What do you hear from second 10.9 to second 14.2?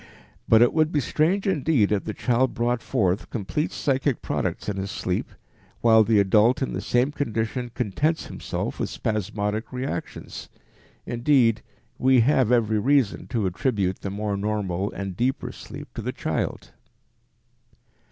Indeed, we have every reason to attribute the